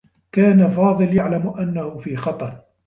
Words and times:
كان 0.31 0.69
فاضل 0.69 1.15
يعلم 1.17 1.49
أنّه 1.59 1.97
في 1.97 2.15
خطر. 2.15 2.61